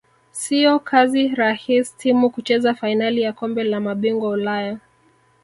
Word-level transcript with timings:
siyo 0.31 0.79
kazi 0.79 1.27
rahis 1.27 1.97
timu 1.97 2.29
kucheza 2.29 2.73
fainali 2.73 3.21
ya 3.21 3.33
kombe 3.33 3.63
la 3.63 3.79
mabingwa 3.79 4.29
ulaya 4.29 4.77